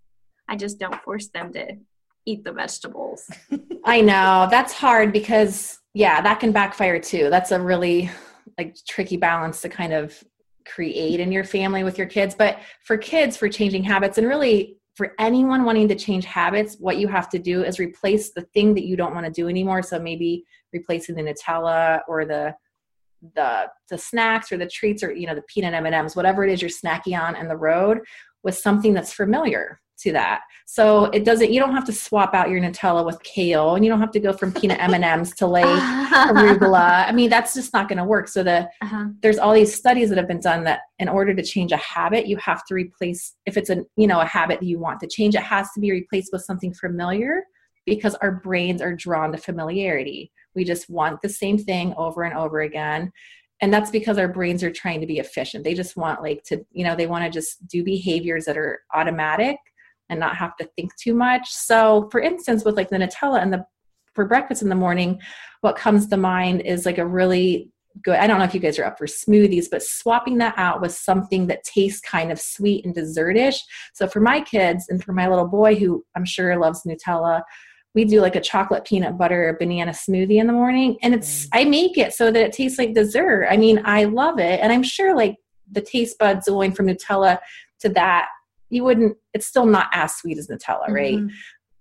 [0.49, 1.77] i just don't force them to
[2.25, 3.31] eat the vegetables
[3.87, 7.31] I know that's hard because yeah, that can backfire too.
[7.31, 8.11] That's a really
[8.59, 10.23] like tricky balance to kind of
[10.67, 12.35] create in your family with your kids.
[12.35, 16.99] But for kids, for changing habits, and really for anyone wanting to change habits, what
[16.99, 19.83] you have to do is replace the thing that you don't want to do anymore.
[19.83, 22.55] So maybe replacing the Nutella or the
[23.35, 26.61] the the snacks or the treats or you know the peanut M&Ms whatever it is
[26.61, 28.01] you're snacking on in the road
[28.43, 30.43] with something that's familiar to that.
[30.67, 33.91] So it doesn't you don't have to swap out your Nutella with kale and you
[33.91, 37.07] don't have to go from peanut M&Ms to like arugula.
[37.09, 38.29] I mean that's just not going to work.
[38.29, 39.07] So the Uh-huh.
[39.23, 42.27] there's all these studies that have been done that in order to change a habit
[42.27, 45.07] you have to replace if it's a you know a habit that you want to
[45.07, 47.43] change it has to be replaced with something familiar
[47.85, 50.33] because our brains are drawn to familiarity.
[50.55, 53.13] We just want the same thing over and over again
[53.63, 55.65] and that's because our brains are trying to be efficient.
[55.65, 58.81] They just want like to you know they want to just do behaviors that are
[58.95, 59.57] automatic
[60.09, 61.51] and not have to think too much.
[61.51, 63.65] So for instance with like the nutella and the
[64.15, 65.21] for breakfast in the morning
[65.61, 67.71] what comes to mind is like a really
[68.03, 70.81] good i don't know if you guys are up for smoothies but swapping that out
[70.81, 73.59] with something that tastes kind of sweet and dessertish.
[73.95, 77.43] So for my kids and for my little boy who i'm sure loves nutella
[77.95, 81.49] we do like a chocolate peanut butter banana smoothie in the morning and it's mm.
[81.53, 83.47] i make it so that it tastes like dessert.
[83.51, 85.37] I mean i love it and i'm sure like
[85.71, 87.39] the taste buds going from nutella
[87.81, 88.29] to that
[88.71, 91.17] you wouldn't it's still not as sweet as nutella right?
[91.17, 91.31] Mhm.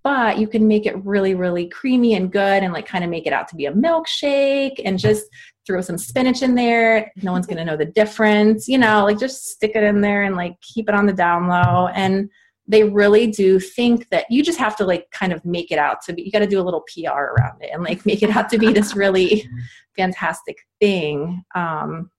[0.03, 3.25] but you can make it really really creamy and good and like kind of make
[3.25, 5.25] it out to be a milkshake and just
[5.65, 7.11] throw some spinach in there.
[7.23, 10.23] No one's going to know the difference you know like just stick it in there
[10.23, 11.87] and like keep it on the down low.
[11.87, 12.29] And
[12.67, 16.01] they really do think that you just have to like kind of make it out
[16.01, 18.35] to be you got to do a little pr around it and like make it
[18.35, 19.47] out to be this really
[19.95, 22.09] fantastic thing um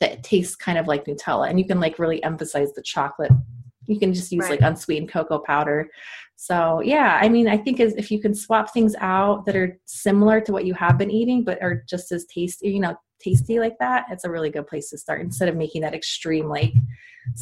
[0.00, 1.48] that tastes kind of like nutella.
[1.48, 3.32] And you can like really emphasize the chocolate
[3.86, 4.60] you can just use Right.
[4.60, 5.88] like unsweetened cocoa powder
[6.36, 10.40] so yeah i mean i think if you can swap things out that are similar
[10.42, 13.78] to what you have been eating but are just as tasty you know tasty like
[13.78, 16.74] that, it's a really good place to start instead of making that extreme like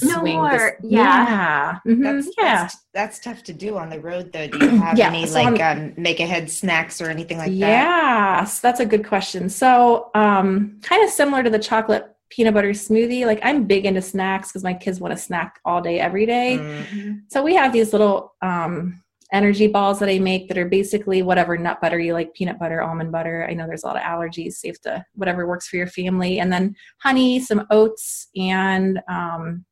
[0.05, 0.37] No swing.
[0.37, 1.81] more, this- yeah.
[1.85, 2.55] yeah, Mhm, That's, yeah.
[2.63, 4.47] that's that's tough to do on the road though.
[4.47, 7.57] Do you have Yeah, any so like um, make ahead snacks or anything like that?
[7.57, 9.49] Yes, that's a good question.
[9.49, 13.27] So, um, kind of similar to the chocolate peanut butter smoothie.
[13.27, 16.59] Like, I'm big into snacks because my kids want to snack all day, every day.
[16.59, 21.23] Mm, So we have these little um, energy balls that I make that are basically
[21.23, 23.47] whatever nut butter you like, peanut butter, almond butter.
[23.49, 26.41] I know there's a lot of allergies, safe to whatever works for your family.
[26.41, 29.65] And then honey, some oats, and um,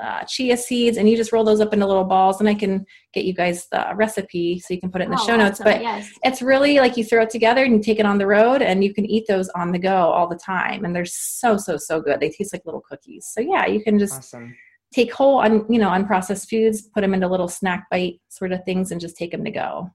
[0.00, 0.96] uh, chia seeds.
[0.96, 2.40] And you just roll those up into little balls.
[2.40, 5.18] And I can get you guys the recipe so you can put it in the
[5.20, 5.60] Oh, show notes.
[5.60, 5.72] awesome.
[5.72, 6.10] But yes.
[6.24, 8.82] it's really like you throw it together and you take it on the road and
[8.84, 10.84] you can eat those on the go all the time.
[10.84, 12.20] And they're so, so, so good.
[12.20, 13.26] They taste like little cookies.
[13.32, 14.54] So yeah, you can just Awesome.
[14.94, 18.64] take whole on you know unprocessed foods put them into little snack bite sort of
[18.64, 19.90] things and just take them to go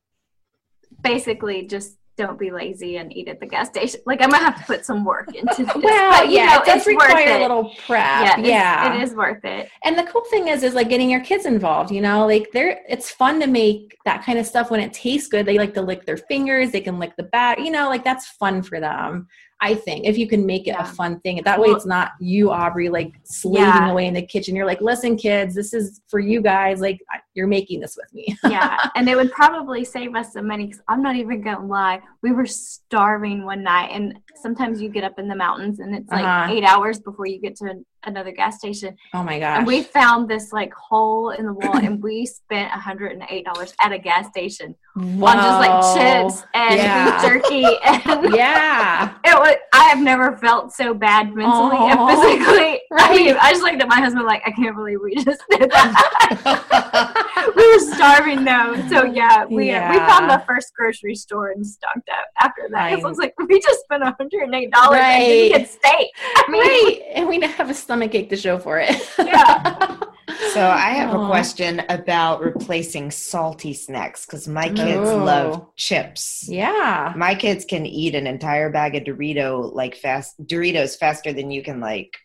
[1.02, 4.00] basically just don't be lazy and eat at the gas station.
[4.06, 5.76] Like I'm gonna have to put some work into this.
[5.76, 9.70] well but, yeah know, it does require a little prep yeah, yeah, it's- worth it.
[9.84, 12.82] and the cool thing is is like getting your kids involved you know like they're
[12.88, 15.82] it's fun to make that kind of stuff when it tastes good they like to
[15.82, 19.28] lick their fingers they can lick the bat you know like that's fun for them
[19.62, 20.84] i think if you can make it Yeah.
[20.90, 23.92] a fun thing that way it's not you aubrey like slaving Yeah.
[23.92, 27.20] away in the kitchen you're like listen kids this is for you guys like I-
[27.34, 30.68] you're making this with me yeah, and it would probably save us some money.
[30.70, 35.04] Cause I'm not even gonna lie, we were starving one night, and sometimes you get
[35.04, 36.52] up in the mountains, and it's like Uh-huh.
[36.54, 38.96] eight hours before you get to an- another gas station.
[39.14, 42.72] oh my gosh And we found this like hole in the wall, and we spent
[42.72, 45.96] $108 at a gas station on just like Whoa.
[45.96, 47.22] chips and Yeah.
[47.22, 49.56] jerky, and yeah it was.
[49.74, 51.88] I have never felt so bad mentally Aw.
[51.92, 52.82] and physically.
[52.94, 53.38] I mean, Right.
[53.42, 56.90] I just looked at my husband like, I can't believe we just did that.
[57.56, 62.10] we were starving though, so yeah, we we found the first grocery store and stocked
[62.10, 62.94] up after that.
[62.94, 65.20] It was like we just spent one hundred and eight dollars and Right.
[65.28, 66.08] didn't get steak.
[66.36, 69.98] I mean, right and we now have a stomach ache to show for it Yeah.
[70.54, 75.18] So I have a question about replacing salty snacks because my kids Oh.
[75.24, 76.46] love chips.
[76.48, 81.52] yeah My kids can eat an entire bag of Dorito like fast Doritos faster than
[81.52, 82.18] you can like.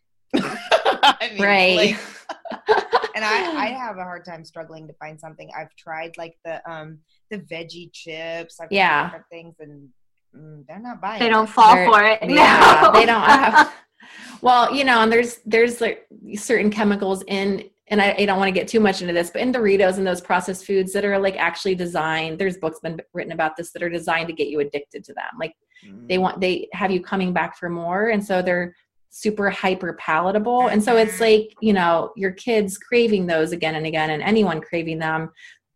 [1.21, 1.99] I mean, right like-
[3.17, 5.51] and I, I have a hard time struggling to find something.
[5.57, 6.99] I've tried like the um
[7.31, 8.61] the veggie chips.
[8.61, 9.05] I've tried Yeah.
[9.05, 9.89] different things and
[10.37, 11.21] mm, they're not buying.
[11.21, 12.19] they don't fall They're- for it.
[12.23, 12.99] yeah no.
[12.99, 13.73] they don't have
[14.43, 18.49] well you know and there's there's like certain chemicals in and I, I don't want
[18.49, 21.19] to get too much into this but in doritos and those processed foods that are
[21.19, 24.61] like actually designed there's books been written about this that are designed to get you
[24.61, 25.55] addicted to them like
[25.87, 26.09] Mm.
[26.09, 28.75] they want they have you coming back for more and so they're
[29.11, 31.09] super hyper palatable and so Mm-hmm.
[31.09, 35.31] it's like you know your kids craving those again and again and anyone craving them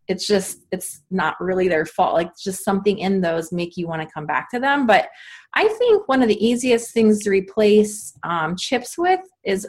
[0.08, 4.02] it's just it's not really their fault like just something in those make you want
[4.02, 5.08] to come back to them but
[5.54, 9.66] i think one of the easiest things to replace um, chips with is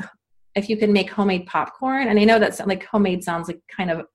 [0.56, 3.90] if you can make homemade popcorn and i know that's like homemade sounds like kind
[3.92, 4.06] of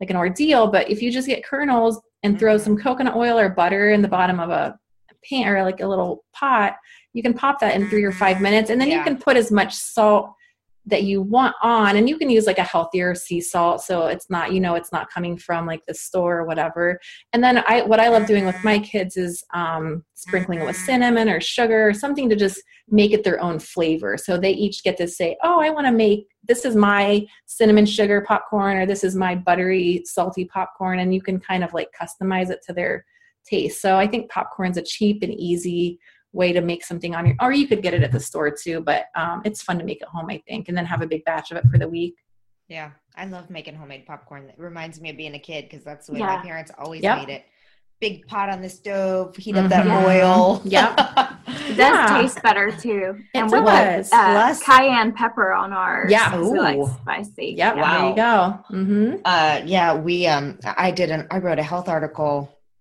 [0.00, 2.60] like an ordeal but if you just get kernels and throw Mhm.
[2.60, 4.78] some coconut oil or butter in the bottom of a
[5.28, 6.76] pan or like a little pot
[7.12, 8.44] you can pop that in three or five mm-hmm.
[8.44, 10.34] minutes and then you can put as much salt
[10.86, 14.28] that you want on and you can use like a healthier sea salt so it's
[14.28, 17.00] not you know it's not coming from like the store or whatever.
[17.32, 18.84] And then i what i love doing with my mm-hmm.
[18.84, 20.86] kids is um, sprinkling it with mm-hmm.
[20.86, 24.18] cinnamon or sugar or something to just make it their own flavor.
[24.18, 27.86] So they each get to say oh i want to make this is my cinnamon
[27.86, 31.88] sugar popcorn or this is my buttery salty popcorn and you can kind of like
[31.98, 33.06] customize it to their
[33.44, 35.98] taste so i think popcorn's a cheap and easy
[36.32, 38.80] way to make something on your or you could get it at the store too
[38.80, 41.24] but um, it's fun to make at home i think and then have a big
[41.24, 42.14] batch of it for the week
[42.68, 44.48] Yeah, I love making homemade popcorn.
[44.48, 46.36] It reminds me of being a kid because that's the way Yeah.
[46.36, 47.18] my parents always Yep.
[47.18, 47.44] made it.
[48.00, 50.04] Big pot on the stove, heat up that Mhm.
[50.08, 50.62] oil.
[50.64, 50.90] Yep.
[51.70, 52.18] It does Yeah.
[52.18, 53.04] taste better too.
[53.34, 54.08] It and we does.
[54.10, 56.10] put uh, Plus- cayenne pepper on ours.
[56.10, 56.30] Yeah.
[56.30, 57.48] 'cause we like spicy.
[57.58, 57.98] yep Yeah.
[57.98, 58.34] there you go
[58.76, 59.16] mm-hmm.
[59.24, 62.34] Uh, yeah, we um, I did an I wrote a health article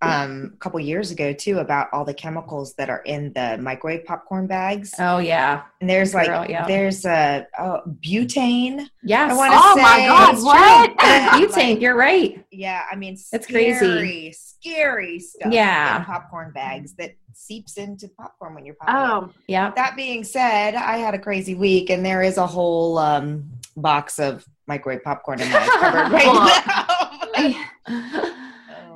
[0.04, 4.06] um a couple years ago too about all the chemicals that are in the microwave
[4.06, 4.94] popcorn bags.
[5.00, 6.66] oh yeah and there's like girl, yeah.
[6.68, 8.88] there's a uh, butane.
[9.04, 10.98] yes Oh my God, it's what?
[10.98, 14.32] butane like- you're right Yeah, I mean, It's crazy.
[14.34, 15.52] scary stuff.
[15.52, 15.98] Yeah.
[16.00, 18.96] in popcorn bags that seeps into popcorn when you're popping.
[18.96, 22.98] Oh, yeah That being said, I had a crazy week, and there is a whole
[23.00, 28.30] um, box of microwave popcorn in my cupboard right now.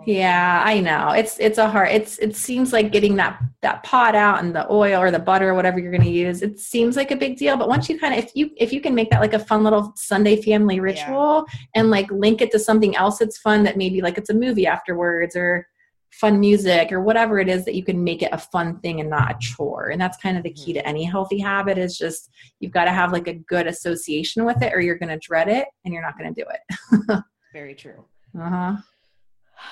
[0.08, 1.10] yeah i know.
[1.10, 4.66] It's it's a hard it's it seems like getting that that pot out and the
[4.72, 7.38] oil or the butter or whatever you're going to use it seems like a big
[7.38, 7.58] deal.
[7.58, 9.64] But once you kind of if you if you can make that like a fun
[9.64, 14.02] little sunday family ritual and like link it to something else that's fun that maybe
[14.02, 15.68] like it's a movie afterwards or
[16.12, 19.10] fun music or whatever it is that you can make it a fun thing and
[19.10, 19.90] not a chore.
[19.90, 22.92] And that's kind of the key to any healthy habit is just you've got to
[22.92, 26.02] have like a good association with it or you're going to dread it and you're
[26.02, 27.24] not going to do it.
[27.54, 28.06] Very true.
[28.40, 28.78] uh-huh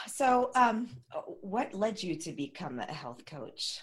[0.07, 0.89] So, um,
[1.41, 3.81] what led you to become a health coach?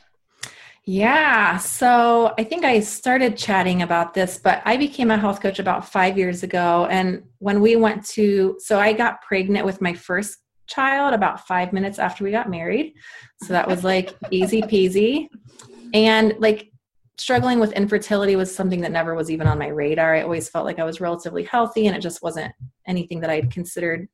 [0.84, 1.58] Yeah.
[1.58, 5.88] So I think I started chatting about this, but I became a health coach about
[5.88, 6.88] five years ago.
[6.90, 11.72] And when we went to, so I got pregnant with my first child about five
[11.72, 12.94] minutes after we got married.
[13.42, 15.28] So that was like easy peasy.
[15.94, 16.72] And like
[17.16, 20.16] struggling with infertility was something that never was even on my radar.
[20.16, 22.52] I always felt like I was relatively healthy and it just wasn't
[22.88, 24.08] anything that I'd considered.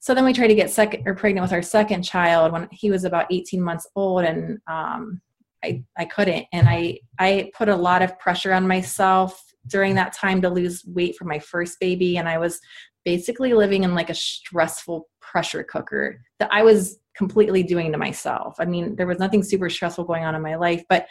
[0.00, 2.90] So then we tried to get second or pregnant with our second child when he
[2.90, 5.20] was about 18 months old and um,
[5.62, 6.46] I, I couldn't.
[6.52, 10.82] And I, I put a lot of pressure on myself during that time to lose
[10.86, 12.16] weight for my first baby.
[12.16, 12.60] And I was
[13.04, 18.56] basically living in like a stressful pressure cooker that I was completely doing to myself.
[18.58, 21.06] I mean, there was nothing super stressful going on in my life, but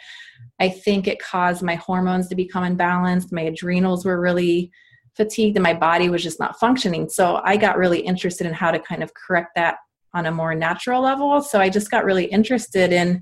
[0.58, 3.30] I think it caused my hormones to become imbalanced.
[3.30, 4.72] My adrenals were really
[5.20, 7.06] fatigued and my body was just not functioning.
[7.10, 9.76] So I got really interested in how to kind of correct that
[10.14, 11.42] on a more natural level.
[11.42, 13.20] So I just got really interested in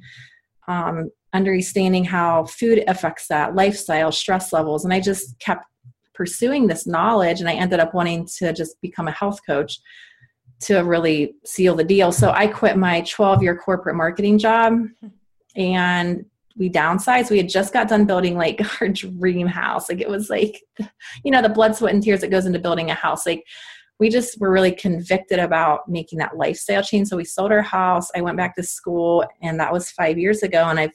[0.68, 4.84] um, understanding how food affects that lifestyle, stress levels.
[4.84, 5.64] And I just kept
[6.14, 9.80] pursuing this knowledge and I ended up wanting to just become a health coach
[10.60, 12.12] to really seal the deal.
[12.12, 14.78] So I quit my 12 year corporate marketing job
[15.56, 16.24] and
[16.58, 17.30] we downsized.
[17.30, 19.88] We had just got done building like our dream house.
[19.88, 20.60] Like it was like,
[21.24, 23.24] you know, the blood, sweat, and tears that goes into building a house.
[23.24, 23.44] Like
[23.98, 27.08] we just were really convicted about making that lifestyle change.
[27.08, 28.08] So we sold our house.
[28.14, 30.64] I went back to school, and that was five years ago.
[30.64, 30.92] And I've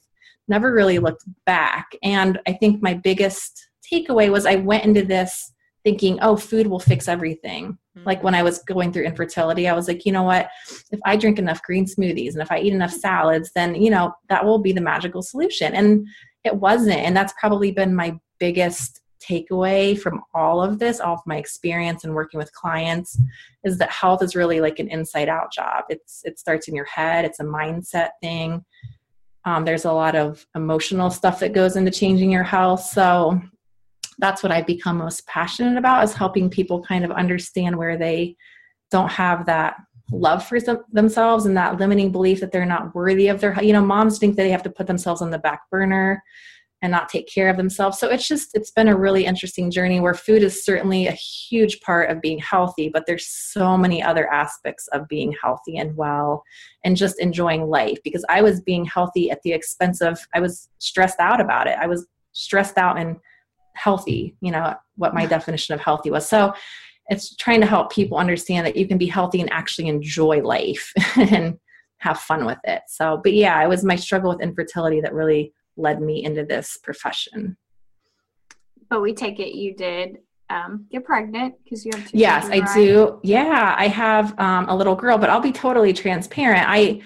[0.48, 1.96] never really looked back.
[2.04, 5.52] And I think my biggest takeaway was I went into this
[5.84, 7.78] thinking, oh, food will fix everything.
[8.06, 10.50] Like when I was going through infertility, I was like, you know what?
[10.92, 14.14] If I drink enough green smoothies and if I eat enough salads, then, you know,
[14.30, 15.76] that will be the magical solution.
[15.76, 16.08] And
[16.44, 17.00] it wasn't.
[17.00, 22.04] And that's probably been my biggest takeaway from all of this, all of my experience
[22.04, 23.18] and working with clients,
[23.64, 25.86] is that health is really like an inside out job.
[25.90, 27.26] It's it starts in your head.
[27.26, 28.66] It's a mindset thing.
[29.46, 32.82] Um, there's a lot of emotional stuff that goes into changing your health.
[32.82, 33.42] So
[34.20, 38.36] that's what I've become most passionate about is helping people kind of understand where they
[38.92, 39.76] don't have that
[40.12, 43.74] love for them, themselves and that limiting belief that they're not worthy of their you
[43.74, 46.22] know moms think that they have to put themselves on the back burner
[46.84, 47.98] and not take care of themselves.
[47.98, 51.80] So it's just, it's been a really interesting journey where food is certainly a huge
[51.80, 56.44] part of being healthy, but there's so many other aspects of being healthy and well
[56.84, 60.68] and just enjoying life because I was being healthy at the expense of, I was
[60.80, 61.78] stressed out about it.
[61.80, 63.16] I was stressed out and
[63.76, 66.28] healthy, you know, what my definition of healthy was.
[66.28, 66.54] So
[67.10, 70.94] it's trying to help people understand that you can be healthy and actually enjoy life
[71.16, 71.58] and
[71.98, 72.82] have fun with it.
[72.88, 76.78] So, but yeah, it was my struggle with infertility that really led me into this
[76.78, 77.58] profession.
[78.90, 82.18] But we take it you did um, get pregnant because you have two.
[82.18, 82.76] Yes, I right?
[82.76, 83.20] do.
[83.24, 86.66] Yeah, I have um, a little girl, but I'll be totally transparent.
[86.68, 87.02] I,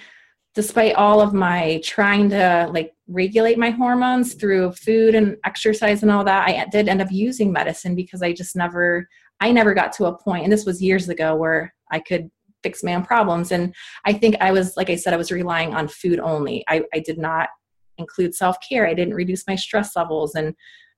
[0.53, 6.11] despite all of my trying to like regulate my hormones through food and exercise and
[6.11, 9.07] all that, I did end up using medicine because I just never,
[9.39, 12.29] I never got to a point, and this was years ago, where I could
[12.63, 13.51] fix my own problems.
[13.51, 13.73] And
[14.05, 16.63] I think I was, like I said, I was relying on food only.
[16.67, 17.49] I, I did not
[17.97, 18.87] include self care.
[18.87, 20.35] I didn't reduce my stress levels.
[20.35, 20.53] And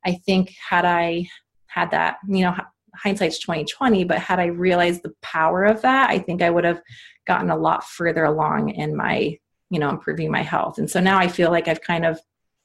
[0.05, 1.27] I think had I
[1.67, 2.55] had that, you know,
[2.95, 6.81] hindsight's 2020, but had I realized the power of that, I think I would have
[7.27, 9.37] gotten a lot further along in my,
[9.69, 10.77] you know, improving my health.
[10.77, 12.19] And so now I feel like I've kind of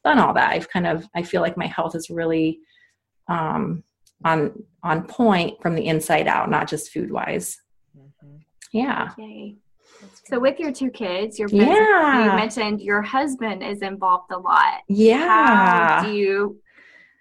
[0.04, 0.52] done all that.
[0.52, 2.60] I've kind of, I feel like my health is really
[3.28, 3.82] um,
[4.24, 7.60] on on point from the inside out, not just food wise.
[7.96, 8.36] Mm-hmm.
[8.72, 9.10] Yeah.
[9.18, 9.56] Yay.
[10.26, 12.24] So with your two kids, your yeah.
[12.24, 14.80] you mentioned your husband is involved a lot.
[14.88, 16.00] Yeah.
[16.00, 16.60] How do you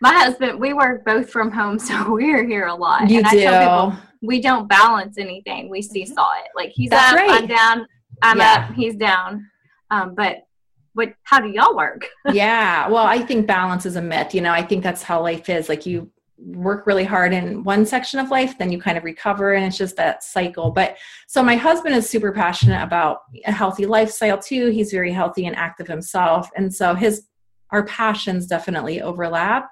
[0.01, 3.09] my husband, we work both from home, so we're here a lot.
[3.09, 3.39] You and do.
[3.39, 5.69] I tell people we don't balance anything.
[5.69, 6.49] We seesaw it.
[6.55, 7.41] Like he's That's up, right.
[7.41, 7.87] I'm down,
[8.21, 8.67] I'm yeah.
[8.69, 9.49] up, he's down.
[9.93, 10.47] Um, but
[10.93, 12.07] what how do y'all work?
[12.33, 12.87] yeah.
[12.87, 14.33] Well, I think balance is a myth.
[14.33, 15.69] You know, I think that's how life is.
[15.69, 19.53] Like you work really hard in one section of life, then you kind of recover,
[19.53, 20.71] and it's just that cycle.
[20.71, 24.67] But so my husband is super passionate about a healthy lifestyle too.
[24.67, 27.27] He's very healthy and active himself, and so his
[27.71, 29.71] our passions definitely overlap.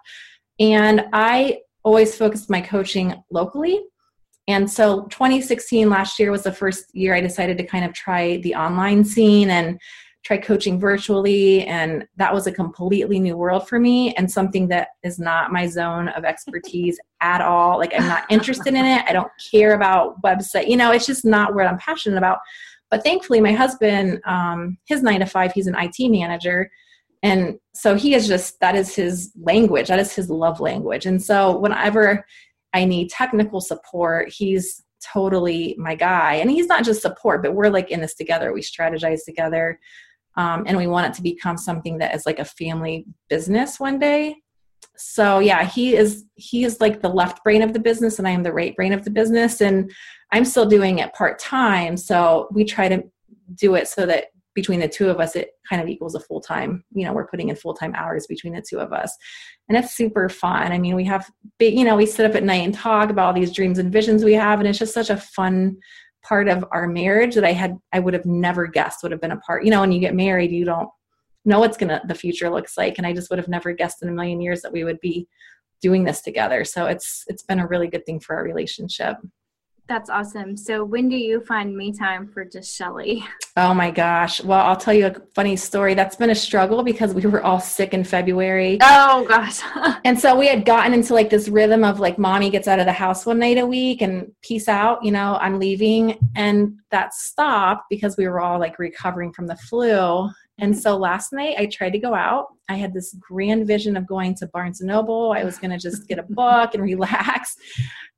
[0.60, 3.80] And I always focused my coaching locally.
[4.48, 8.38] And so 2016 last year was the first year I decided to kind of try
[8.38, 9.80] the online scene and
[10.24, 14.90] try coaching virtually and that was a completely new world for me and something that
[15.04, 19.14] is not my zone of expertise at all like i'm not interested in it i
[19.14, 22.40] don't care about website you know it's just not what i'm passionate about
[22.92, 26.70] But thankfully, my husband, um, his nine to five, he's an IT manager.
[27.24, 31.06] And so he is just, that is his language, that is his love language.
[31.06, 32.26] And so whenever
[32.74, 36.36] I need technical support, he's totally my guy.
[36.36, 38.52] And he's not just support, but we're like in this together.
[38.52, 39.80] We strategize together.
[40.38, 44.00] Um, and we want it to become something that is like a family business one
[44.00, 44.38] day.
[44.98, 48.32] So yeah, he is he is like the left brain of the business and I
[48.32, 49.92] am the right brain of the business and
[50.32, 51.98] I'm still doing it part time.
[51.98, 53.04] So we try to
[53.56, 56.42] do it so that between the two of us it kind of equals a full
[56.42, 59.16] time you know we're putting in full time hours between the two of us
[59.70, 62.44] and it's super fun i mean we have big you know we sit up at
[62.44, 65.10] night and talk about all these dreams and visions we have and it's just such
[65.10, 65.78] a fun
[66.24, 69.32] part of our marriage that i had i would have never guessed would have been
[69.32, 70.90] a part you know when you get married you don't
[71.46, 74.10] know what's gonna the future looks like and i just would have never guessed in
[74.10, 75.28] a million years that we would be
[75.82, 76.64] doing this together.
[76.64, 79.18] So it's it's been a really good thing for our relationship
[79.88, 80.56] That's awesome.
[80.56, 83.26] So when do you find me time for just Shelly?
[83.58, 84.42] Oh my gosh.
[84.42, 85.94] Well, I'll tell you a funny story.
[85.94, 88.78] That's been a struggle because we were all sick in February.
[88.82, 89.60] Oh gosh.
[90.06, 92.86] And so we had gotten into like this rhythm of like mommy gets out of
[92.86, 96.18] the house one night a week and peace out, you know, I'm leaving.
[96.34, 100.30] And that stopped because we were all like recovering from the flu.
[100.58, 102.48] And so last night I tried to go out.
[102.70, 105.34] I had this grand vision of going to Barnes and Noble.
[105.36, 107.58] I was going to just get a book and relax.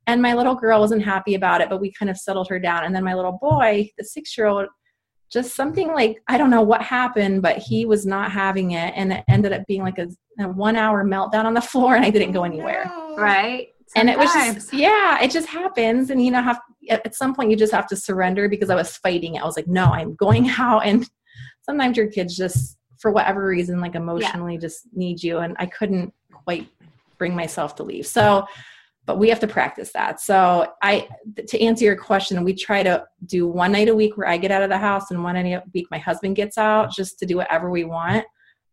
[0.06, 2.84] And my little girl wasn't happy about it, but we kind of settled her down.
[2.84, 4.68] And then my little boy, the six year old,
[5.34, 9.12] just something like I don't know what happened, but he was not having it, and
[9.12, 12.10] it ended up being like a, a one hour meltdown on the floor, and I
[12.10, 12.90] didn't go anywhere.
[13.18, 13.68] right?
[13.96, 17.34] And it was just yeah, it just happens, and you know, have at at some
[17.34, 19.42] point you just have to surrender because I was fighting it.
[19.42, 21.08] I was like, no, I'm going out, and
[21.62, 26.14] sometimes your kids just for whatever reason like emotionally just need you, and I couldn't
[26.44, 26.68] quite
[27.18, 28.06] bring myself to leave.
[28.06, 28.46] So
[29.06, 30.20] but we have to practice that.
[30.20, 31.06] So I
[31.48, 34.50] to answer your question, we try to do one night a week where I get
[34.50, 37.26] out of the house and one night a week my husband gets out just to
[37.26, 38.24] do whatever we want.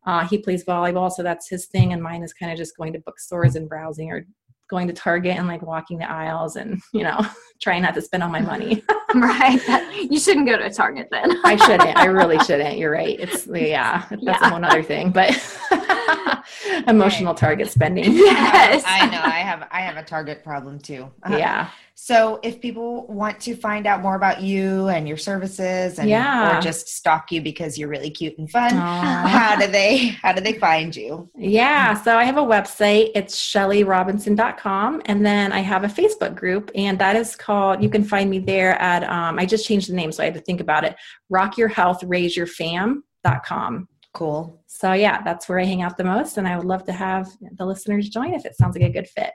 [0.06, 2.92] Uh, he plays volleyball, so that's his thing, and mine is kind of just going
[2.94, 4.26] to bookstores and browsing or
[4.68, 7.20] going to Target and like walking the aisles and you know
[7.62, 8.82] trying not to spend all my money.
[9.16, 9.62] right.
[9.68, 11.38] That- you shouldn't go to Target then.
[11.44, 11.98] I shouldn't.
[11.98, 12.78] I really shouldn't.
[12.80, 13.20] You're right.
[13.20, 14.38] It's yeah, that's Yeah.
[14.48, 15.12] a whole other thing.
[15.12, 15.32] But
[16.88, 18.04] emotional target spending.
[18.14, 18.84] yes.
[18.86, 19.22] I know.
[19.22, 21.10] I have I have a target problem too.
[21.24, 21.70] Uh, Yeah.
[21.94, 26.58] So if people want to find out more about you and your services and Yeah.
[26.58, 29.28] or just stalk you because you're really cute and fun, Aw.
[29.28, 31.30] how do they how do they find you?
[31.38, 33.12] Yeah, so I have a website.
[33.14, 35.02] It's shellyrobinson.com.
[35.06, 38.40] And then I have a Facebook group, and that is called, you can find me
[38.40, 40.96] there at, um, I just changed the name, so I had to think about it
[41.30, 43.88] Rock Your Health, Raise Your Fam.com.
[44.14, 44.62] Cool.
[44.68, 46.38] So, yeah, that's where I hang out the most.
[46.38, 49.08] And I would love to have the listeners join if it sounds like a good
[49.08, 49.32] fit.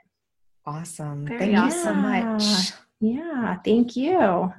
[0.65, 1.25] Awesome.
[1.25, 2.71] Very Thank you so much.
[2.99, 4.53] Yeah, thank you.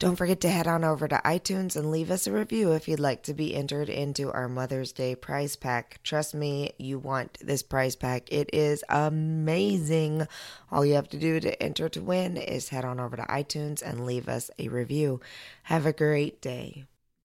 [0.00, 2.98] Don't forget to head on over to iTunes and leave us a review if you'd
[2.98, 6.00] like to be entered into our Mother's Day prize pack.
[6.02, 8.32] Trust me, you want this prize pack.
[8.32, 10.26] It is amazing.
[10.72, 13.82] All you have to do to enter to win is head on over to iTunes
[13.82, 15.20] and leave us a review.
[15.64, 16.86] Have a great day.